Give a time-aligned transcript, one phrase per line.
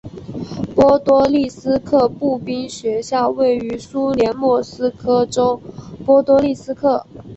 [0.73, 5.61] 波多利斯克步兵学校位于苏联莫斯科州
[6.03, 7.05] 波多利斯克。